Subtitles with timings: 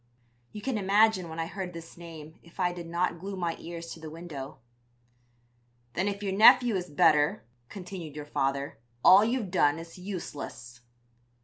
[0.51, 3.93] "You can imagine when I heard this name if I did not glue my ears
[3.93, 4.57] to the window.
[5.93, 10.81] "'Then if your nephew is better,' continued your father, 'all you've done is useless.'